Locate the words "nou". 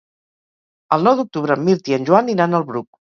1.07-1.19